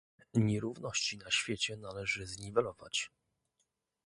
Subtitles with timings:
[0.33, 3.11] Nierówności na świecie należy zniwelować